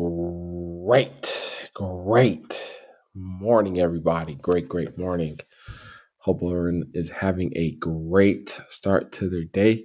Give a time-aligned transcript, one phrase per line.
[0.00, 2.78] Great, great
[3.14, 4.34] morning, everybody.
[4.34, 5.38] Great, great morning.
[6.20, 9.84] Hope everyone is having a great start to their day.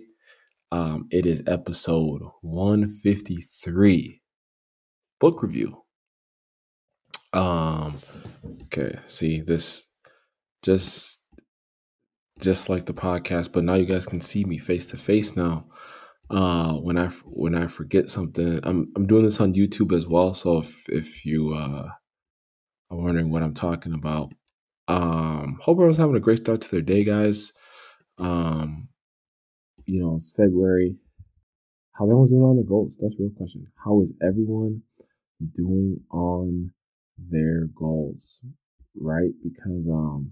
[0.71, 4.21] Um, it is episode 153
[5.19, 5.81] book review.
[7.33, 7.95] Um,
[8.63, 9.91] okay, see this
[10.63, 11.19] just
[12.39, 15.65] just like the podcast, but now you guys can see me face to face now
[16.29, 20.33] uh when i when i forget something i'm i'm doing this on youtube as well
[20.33, 21.87] so if if you uh
[22.89, 24.31] are wondering what i'm talking about.
[24.87, 27.53] Um hope everyone's having a great start to their day guys.
[28.17, 28.89] Um
[29.85, 30.95] you know it's february.
[31.93, 33.67] How everyone's doing on their goals that's a real question.
[33.83, 34.81] How is everyone
[35.53, 36.71] doing on
[37.17, 38.41] their goals
[38.99, 39.31] right?
[39.43, 40.31] Because um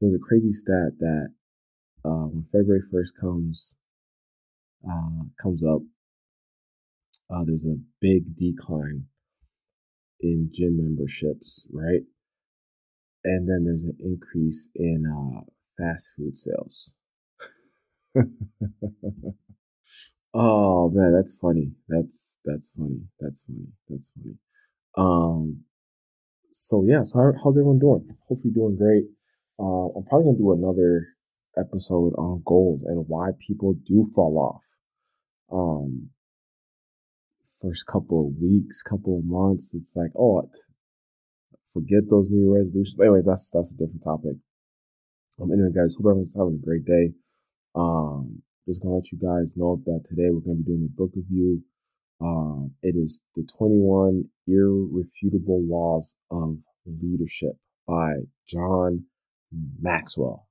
[0.00, 1.28] there was a crazy stat that
[2.04, 3.76] uh when february 1st comes
[4.88, 5.80] uh, comes up,
[7.30, 9.06] uh, there's a big decline
[10.20, 12.02] in gym memberships, right?
[13.24, 15.40] And then there's an increase in uh,
[15.76, 16.96] fast food sales.
[20.34, 21.72] oh man, that's funny.
[21.88, 23.00] That's that's funny.
[23.20, 23.66] That's funny.
[23.88, 24.36] That's funny.
[24.96, 25.64] Um.
[26.50, 27.02] So yeah.
[27.02, 28.08] So how, how's everyone doing?
[28.28, 29.04] Hope you're doing great.
[29.58, 31.08] Uh, I'm probably gonna do another
[31.58, 34.64] episode on goals and why people do fall off
[35.52, 36.10] um
[37.60, 40.48] first couple of weeks, couple of months, it's like, oh,
[41.72, 42.94] forget those New resolutions.
[42.96, 44.36] But anyway, that's that's a different topic.
[45.40, 47.12] Um, anyway, guys, hope everyone's having a great day.
[47.74, 51.12] Um, just gonna let you guys know that today we're gonna be doing the book
[51.14, 51.62] review.
[52.20, 59.04] Um, it is the 21 Irrefutable Laws of Leadership by John
[59.52, 60.45] Maxwell.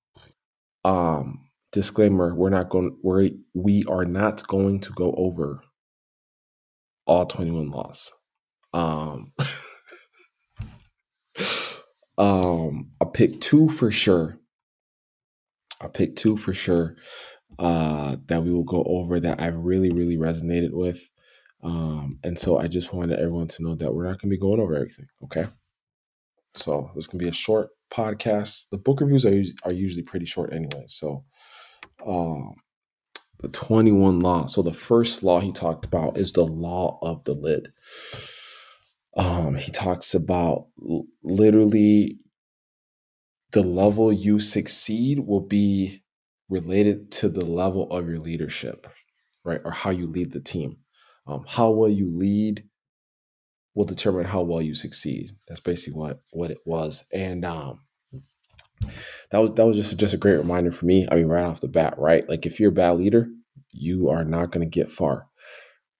[0.85, 5.61] Um, disclaimer we're not going we're we are not going to go over
[7.05, 8.13] all 21 laws.
[8.73, 9.33] Um
[12.17, 14.39] um i picked two for sure
[15.81, 16.95] i picked two for sure
[17.59, 21.11] uh that we will go over that i really really resonated with.
[21.61, 24.39] Um and so i just wanted everyone to know that we're not going to be
[24.39, 25.45] going over everything okay?
[26.55, 30.51] So this can be a short podcast the book reviews are, are usually pretty short
[30.53, 31.23] anyway so
[32.05, 32.55] um,
[33.39, 34.45] the 21 law.
[34.47, 37.67] So the first law he talked about is the law of the lid.
[39.15, 40.67] Um, he talks about
[41.23, 42.19] literally
[43.51, 46.03] the level you succeed will be
[46.49, 48.87] related to the level of your leadership,
[49.43, 49.61] right?
[49.63, 50.77] Or how you lead the team.
[51.27, 52.65] Um, how well you lead
[53.73, 55.31] will determine how well you succeed.
[55.47, 57.05] That's basically what what it was.
[57.13, 57.84] And um,
[59.31, 61.07] that was that was just just a great reminder for me.
[61.11, 62.27] I mean, right off the bat, right?
[62.27, 63.27] Like if you're a bad leader,
[63.71, 65.27] you are not going to get far,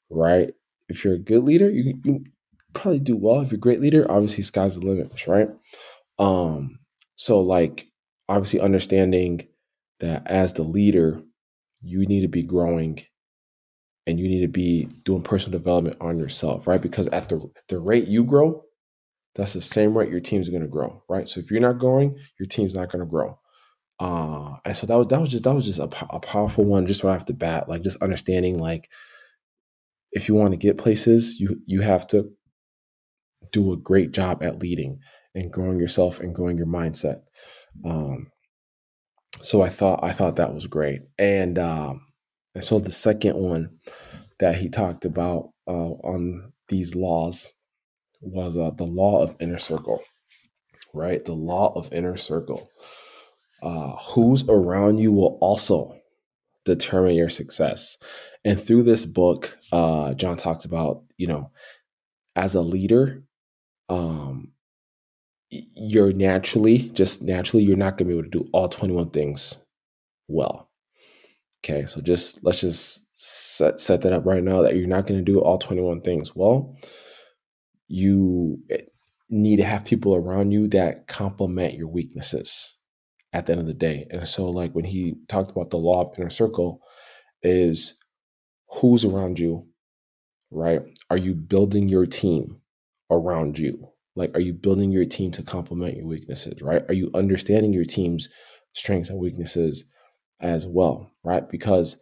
[0.10, 0.54] right?
[0.90, 2.26] If you're a good leader, you you
[2.74, 3.42] probably do well.
[3.42, 5.50] If you're a great leader, obviously sky's the limit, right?
[6.20, 6.80] Um,
[7.16, 7.88] so like
[8.30, 9.48] obviously understanding
[10.00, 11.22] that as the leader,
[11.82, 13.00] you need to be growing
[14.08, 16.82] and you need to be doing personal development on yourself, right?
[16.82, 18.65] Because at the the rate you grow,
[19.36, 21.28] that's the same rate your team's going to grow, right?
[21.28, 23.38] So if you're not growing, your team's not going to grow.
[24.00, 26.88] Uh, and so that was that was just that was just a, a powerful one,
[26.88, 27.70] just right off the bat.
[27.70, 28.90] Like just understanding, like
[30.12, 32.32] if you want to get places, you you have to
[33.52, 35.00] do a great job at leading
[35.34, 37.22] and growing yourself and growing your mindset.
[37.86, 38.32] Um,
[39.42, 42.02] so I thought I thought that was great, and um,
[42.54, 43.80] and so the second one
[44.40, 47.54] that he talked about uh, on these laws
[48.26, 50.02] was uh, the law of inner circle,
[50.94, 51.24] right?
[51.24, 52.70] The law of inner circle.
[53.64, 55.98] Uh, who's around you will also
[56.66, 57.98] determine your success.
[58.44, 61.52] And through this book, uh, John talks about, you know,
[62.36, 63.24] as a leader,
[63.90, 64.52] um,
[65.50, 69.66] you're naturally, just naturally, you're not going to be able to do all 21 things
[70.28, 70.70] well.
[71.64, 75.20] Okay, so just let's just set set that up right now that you're not going
[75.20, 76.76] to do all 21 things well
[77.88, 78.82] you eh,
[79.30, 82.76] need to have people around you that complement your weaknesses
[83.34, 84.08] at the end of the day.
[84.12, 86.82] And so, like when he talked about the law of inner circle,
[87.42, 88.02] is
[88.70, 89.68] who's around you,
[90.52, 90.82] right?
[91.10, 92.62] Are you building your team
[93.12, 93.90] around you?
[94.16, 96.84] Like, are you building your team to complement your weaknesses, right?
[96.88, 98.30] Are you understanding your team's
[98.74, 99.92] strengths and weaknesses
[100.40, 101.48] as well, right?
[101.50, 102.02] Because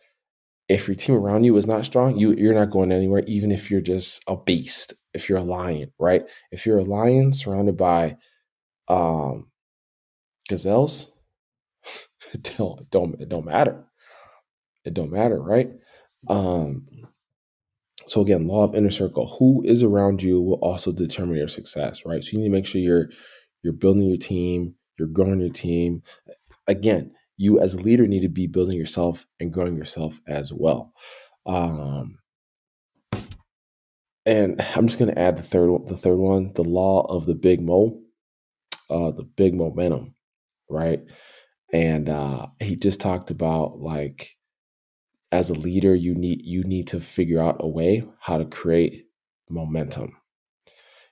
[0.70, 3.70] if your team around you is not strong, you you're not going anywhere, even if
[3.70, 6.24] you're just a beast if you're a lion, right?
[6.51, 8.18] If you're a lion surrounded by
[8.88, 9.48] um,
[10.50, 11.18] gazelles,
[12.33, 13.86] it don't it don't it don't matter.
[14.86, 15.71] It don't matter, right?
[16.27, 16.88] Um,
[18.06, 19.27] so again, law of inner circle.
[19.39, 22.24] Who is around you will also determine your success, right?
[22.24, 23.10] So you need to make sure you're
[23.63, 26.04] you're building your team, you're growing your team.
[26.68, 30.94] Again, you as a leader need to be building yourself and growing yourself as well.
[31.45, 32.19] Um,
[34.25, 37.62] and I'm just gonna add the third the third one, the law of the Big
[37.62, 38.00] Mo,
[38.90, 40.16] uh, the big momentum,
[40.70, 41.02] right?
[41.72, 44.38] And uh, he just talked about like
[45.31, 49.08] as a leader, you need you need to figure out a way how to create
[49.50, 50.16] momentum.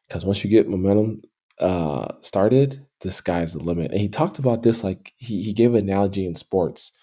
[0.08, 1.22] Because once you get momentum
[1.60, 3.92] uh, started, the sky's the limit.
[3.92, 6.96] And he talked about this like he he gave an analogy in sports,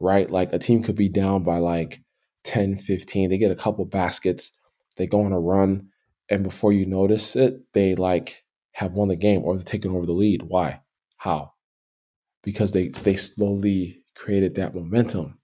[0.00, 0.28] right?
[0.28, 2.00] Like a team could be down by like
[2.44, 3.30] 10, 15.
[3.30, 4.58] They get a couple baskets,
[4.96, 5.88] they go on a run,
[6.28, 10.06] and before you notice it, they like have won the game or they're taking over
[10.06, 10.42] the lead.
[10.42, 10.82] Why?
[11.18, 11.52] How?
[12.42, 15.38] Because they they slowly created that momentum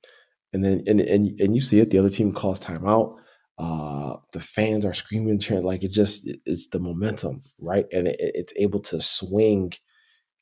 [0.53, 3.17] and then and and, and you see it the other team calls timeout
[3.59, 8.17] uh the fans are screaming cheering like it just it's the momentum right and it,
[8.19, 9.73] it's able to swing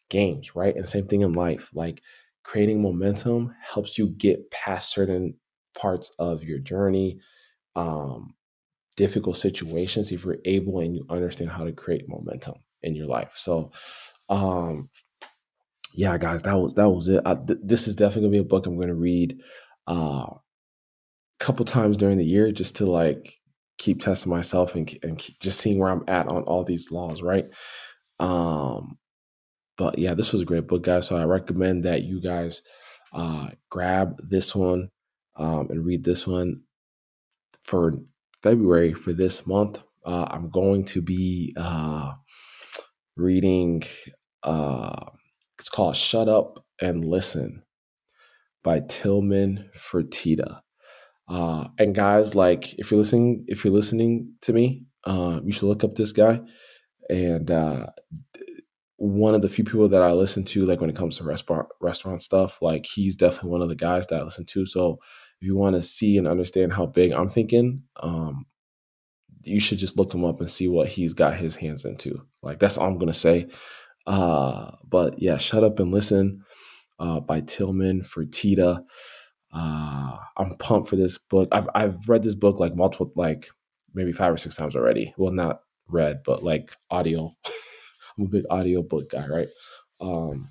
[0.08, 2.02] games right and same thing in life like
[2.42, 5.34] creating momentum helps you get past certain
[5.76, 7.18] parts of your journey
[7.76, 8.34] um
[9.00, 13.32] difficult situations if you're able and you understand how to create momentum in your life
[13.36, 13.70] so
[14.28, 14.90] um
[15.94, 18.52] yeah guys that was that was it I, th- this is definitely gonna be a
[18.52, 19.40] book i'm gonna read
[19.88, 20.40] uh, a
[21.38, 23.40] couple times during the year just to like
[23.80, 27.46] keep testing myself and, and just seeing where I'm at on all these laws, right?
[28.20, 28.98] Um,
[29.78, 31.06] but yeah, this was a great book, guys.
[31.06, 32.60] So I recommend that you guys
[33.14, 34.90] uh, grab this one
[35.36, 36.64] um, and read this one
[37.62, 37.94] for
[38.42, 39.82] February for this month.
[40.04, 42.14] Uh, I'm going to be uh,
[43.16, 43.82] reading.
[44.42, 45.06] Uh,
[45.58, 47.62] it's called "Shut Up and Listen"
[48.62, 50.60] by Tilman Fertitta.
[51.28, 55.68] Uh, and guys, like if you're listening, if you're listening to me, uh, you should
[55.68, 56.40] look up this guy.
[57.08, 57.86] And uh,
[58.96, 61.68] one of the few people that I listen to, like when it comes to restaurant
[61.80, 64.66] restaurant stuff, like he's definitely one of the guys that I listen to.
[64.66, 64.98] So
[65.40, 68.44] if you want to see and understand how big I'm thinking, um,
[69.42, 72.26] you should just look him up and see what he's got his hands into.
[72.42, 73.48] Like that's all I'm gonna say.
[74.06, 76.44] Uh, but yeah, shut up and listen
[76.98, 78.84] uh, by Tilman Fertitta.
[79.52, 81.48] Uh, I'm pumped for this book.
[81.52, 83.48] I've I've read this book like multiple, like
[83.94, 85.14] maybe five or six times already.
[85.16, 87.30] Well, not read, but like audio.
[88.18, 89.48] I'm a big audio book guy, right?
[90.02, 90.50] Um,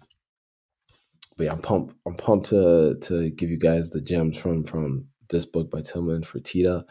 [1.39, 1.95] but yeah, I'm pumped.
[2.05, 6.23] I'm pumped to to give you guys the gems from from this book by Tilman
[6.23, 6.83] Fertitta.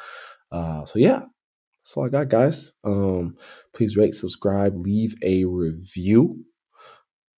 [0.50, 1.20] Uh, so yeah,
[1.84, 2.72] that's all I got, guys.
[2.82, 3.36] Um,
[3.74, 6.46] please rate, subscribe, leave a review.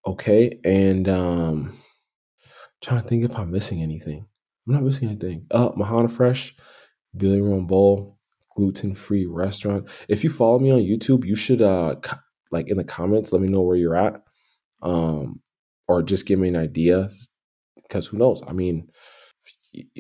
[0.07, 1.77] Okay, and um,
[2.81, 4.29] trying to think if I'm missing anything.
[4.69, 5.47] I'm not missing anything.
[5.51, 6.55] Uh, Mahana Fresh,
[7.17, 8.19] Billy Room Bowl,
[8.55, 9.89] gluten free restaurant.
[10.09, 11.97] If you follow me on YouTube, you should uh
[12.53, 14.23] like in the comments let me know where you're at,
[14.81, 15.41] um,
[15.91, 17.09] or just give me an idea
[17.83, 18.45] because who knows?
[18.47, 18.89] I mean,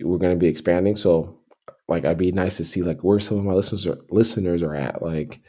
[0.00, 1.40] we're gonna be expanding, so
[1.88, 4.76] like I'd be nice to see like where some of my listeners are, listeners are
[4.76, 5.02] at.
[5.02, 5.40] Like,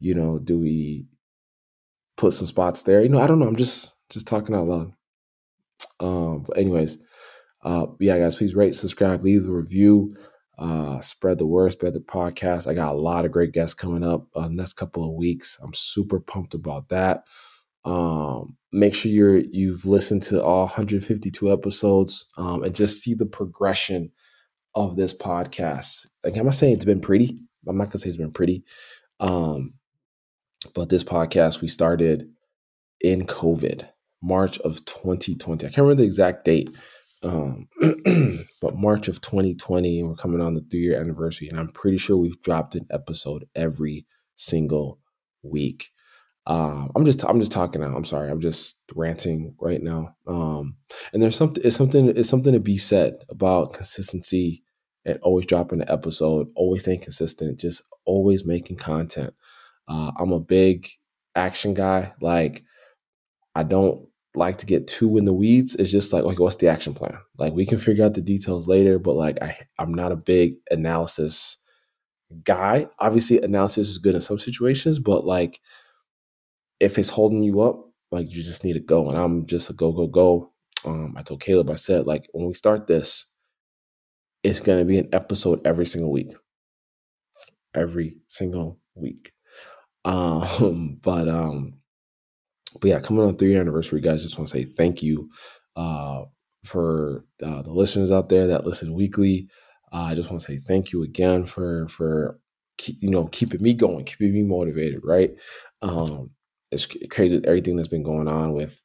[0.00, 1.06] you know, do we
[2.16, 3.02] put some spots there?
[3.02, 3.46] You know, I don't know.
[3.46, 4.92] I'm just just talking out loud.
[6.00, 6.96] Um, but anyways,
[7.62, 10.10] uh, yeah, guys, please rate, subscribe, leave a review,
[10.58, 12.66] uh, spread the word, spread the podcast.
[12.66, 15.58] I got a lot of great guests coming up uh, next couple of weeks.
[15.62, 17.24] I'm super pumped about that.
[17.84, 23.26] Um, make sure you're you've listened to all 152 episodes um, and just see the
[23.26, 24.10] progression
[24.74, 26.06] of this podcast.
[26.24, 27.38] Like, am I saying it's been pretty?
[27.68, 28.64] I'm not gonna say it's been pretty.
[29.20, 29.74] Um,
[30.74, 32.28] but this podcast we started
[33.00, 33.88] in COVID.
[34.24, 35.66] March of 2020.
[35.66, 36.70] I can't remember the exact date,
[37.22, 37.68] um,
[38.62, 41.48] but March of 2020, and we're coming on the three year anniversary.
[41.48, 44.98] And I'm pretty sure we've dropped an episode every single
[45.42, 45.90] week.
[46.46, 47.94] Um, I'm just I'm just talking now.
[47.94, 48.30] I'm sorry.
[48.30, 50.14] I'm just ranting right now.
[50.26, 50.76] Um,
[51.12, 54.62] and there's something it's something it's something to be said about consistency
[55.06, 59.34] and always dropping an episode, always staying consistent, just always making content.
[59.88, 60.88] Uh, I'm a big
[61.34, 62.12] action guy.
[62.20, 62.64] Like
[63.54, 65.74] I don't like to get too in the weeds.
[65.76, 67.18] It's just like, like, what's the action plan?
[67.38, 70.56] Like, we can figure out the details later, but like, I, I'm not a big
[70.70, 71.62] analysis
[72.42, 72.88] guy.
[72.98, 75.60] Obviously, analysis is good in some situations, but like,
[76.80, 79.08] if it's holding you up, like, you just need to go.
[79.08, 80.52] And I'm just a go, go, go.
[80.84, 83.32] Um, I told Caleb, I said, like, when we start this,
[84.42, 86.32] it's going to be an episode every single week.
[87.74, 89.32] Every single week.
[90.06, 91.76] Um, but um,
[92.80, 95.30] but yeah, coming on three year anniversary, guys, just want to say thank you
[95.76, 96.24] uh,
[96.64, 99.48] for uh, the listeners out there that listen weekly.
[99.92, 102.38] Uh, I just want to say thank you again for for
[102.76, 105.00] keep, you know keeping me going, keeping me motivated.
[105.04, 105.30] Right?
[105.82, 106.30] Um,
[106.74, 108.82] it's crazy everything that's been going on with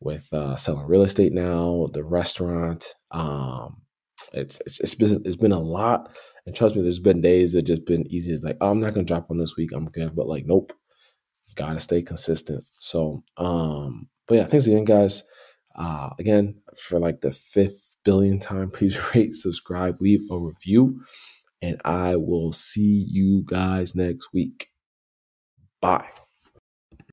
[0.00, 2.94] with uh, selling real estate now, the restaurant.
[3.10, 3.82] Um,
[4.32, 6.14] it's, it's it's been it's been a lot,
[6.46, 8.32] and trust me, there's been days that just been easy.
[8.32, 9.72] It's like oh, I'm not gonna drop on this week.
[9.72, 10.72] I'm good, but like nope,
[11.56, 12.64] gotta stay consistent.
[12.72, 15.24] So, um, but yeah, thanks again, guys.
[15.76, 21.02] Uh, again, for like the fifth billion time, please rate, subscribe, leave a review,
[21.62, 24.68] and I will see you guys next week.
[25.80, 26.08] Bye.